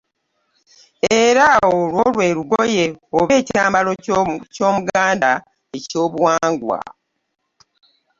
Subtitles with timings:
[1.21, 2.85] Era olwo lwe lugoye
[3.19, 3.91] oba ekyambalo
[4.53, 5.31] ky’Omuganda
[5.77, 6.79] eky’Obuwangwa.